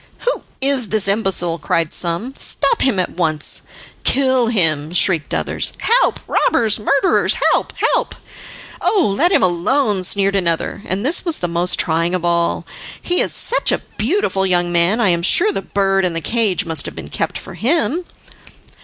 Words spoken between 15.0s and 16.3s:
am sure the bird and the